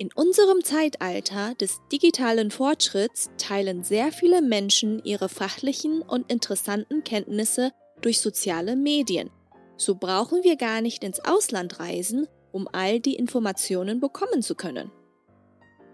[0.00, 7.72] In unserem Zeitalter des digitalen Fortschritts teilen sehr viele Menschen ihre fachlichen und interessanten Kenntnisse
[8.00, 9.28] durch soziale Medien.
[9.76, 14.90] So brauchen wir gar nicht ins Ausland reisen, um all die Informationen bekommen zu können.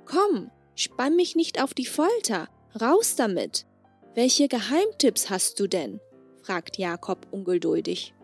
[0.04, 2.48] Komm, spann mich nicht auf die Folter,
[2.80, 3.66] raus damit.
[4.14, 5.98] Welche Geheimtipps hast du denn?
[6.42, 8.14] fragt Jakob ungeduldig.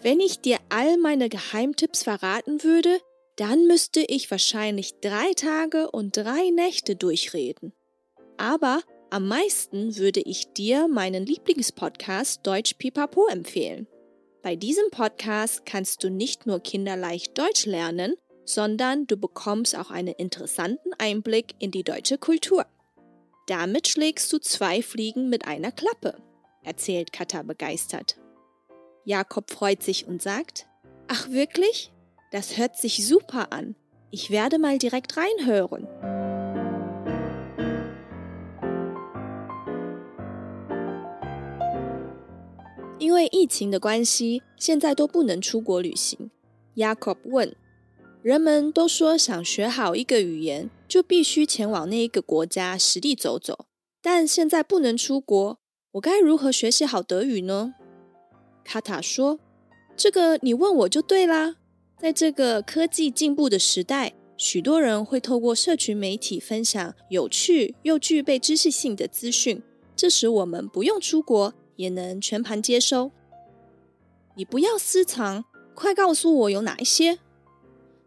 [0.00, 2.98] Wenn ich dir all meine Geheimtipps verraten würde,
[3.36, 7.72] dann müsste ich wahrscheinlich drei Tage und drei Nächte durchreden.
[8.36, 13.86] Aber am meisten würde ich dir meinen Lieblingspodcast Deutsch Pipapo empfehlen.
[14.42, 20.14] Bei diesem Podcast kannst du nicht nur kinderleicht Deutsch lernen, sondern du bekommst auch einen
[20.14, 22.66] interessanten Einblick in die deutsche Kultur.
[23.46, 26.16] Damit schlägst du zwei Fliegen mit einer Klappe,
[26.64, 28.16] erzählt Katha begeistert.
[29.04, 30.66] Jakob freut sich und sagt,
[31.08, 31.91] Ach wirklich?
[32.32, 33.74] Das hört sich super an.
[34.10, 35.86] Ich werde mal direkt reinhören.
[42.98, 46.30] “因为疫情的关系，现在都不能出国旅行。
[46.74, 47.54] Jakob 问
[48.22, 53.66] ：“人们都说想学好一个语言，就必须前往那一个国家实地走走。
[54.00, 55.58] 但现在不能出国，
[55.92, 57.74] 我该如何学习好德语呢？”
[58.64, 59.38] 卡塔说
[59.94, 61.56] ：“这个你问我就对啦。”
[62.02, 69.62] 在这个科技进步的时代，许多人会透过社群媒体分享有趣又具备知识性的资讯，
[69.94, 73.12] 这时我们不用出国也能全盘接收。
[74.34, 75.44] 你不要私藏，
[75.76, 77.20] 快告诉我有哪一些？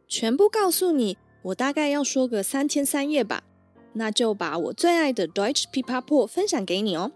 [0.10, 3.46] 全部告诉你，我大概要说个三天三夜吧。
[3.94, 7.14] 那就把我最爱的 Deutsch Pipapo 分享给你哦。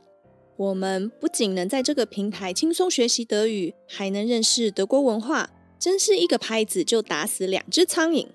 [0.55, 5.49] 我们不仅能在这个平台轻松学习德语，还能认识德国文化。
[5.79, 8.27] 真是一个拍子就打死两只苍蝇！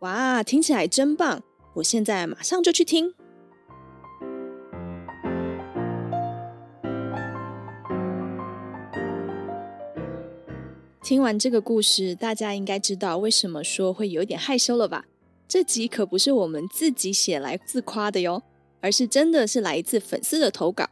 [0.00, 1.40] 哇，听起来真棒！
[1.74, 3.14] 我现在马上就去听。
[11.00, 15.04] 听完这个故事，大家应该知道为什么说会有点害羞了吧？
[15.46, 18.42] 这集可不是我们自己写来自夸的哟，
[18.80, 20.88] 而是真的是来自粉丝的投稿。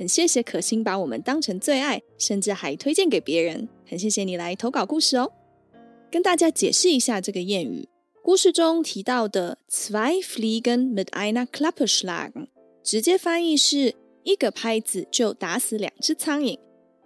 [0.00, 3.68] 很谢谢可心把我们当成最爱，甚至还推荐给别人。
[3.86, 5.30] 很谢谢你来投稿故事哦。
[6.10, 7.86] 跟大家解释一下这个谚语，
[8.22, 12.46] 故事中提到的 “zwei Fliegen mit einer Klappe schlagen”，
[12.82, 16.58] 直接翻译是一个拍子就打死两只苍蝇，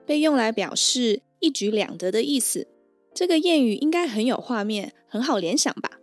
[0.06, 2.69] 被用来表示一举两得的意思。
[3.12, 5.99] 这个谚语应该很有画面，很好联想吧？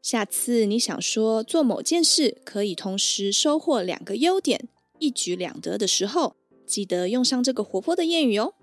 [0.00, 4.70] 下次你想说做某件事可以同时收获两个优点。
[5.04, 6.34] 一举两得的时候，
[6.66, 8.54] 记得用上这个活泼的谚语哦。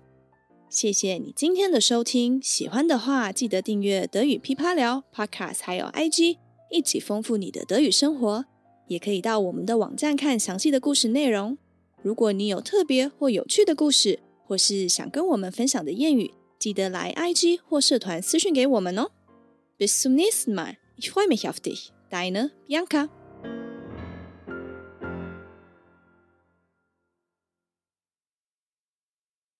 [0.68, 6.38] 谢谢你今天的收听，喜欢的话记得订阅德语噼啪聊 Podcast，还有 IG，
[6.72, 8.44] 一起丰富你的德语生活。
[8.88, 11.56] 也可以到我们的网站看详细的故事内容。
[12.02, 19.12] 如果你有特别或有趣的故事，或是想跟我们分享的谚语，记得来 IG 或社团私讯给我们哦。
[19.78, 20.76] Bis zum nächsten Mal.
[20.96, 21.90] Ich freue mich auf dich.
[22.10, 23.21] Deine Bianca.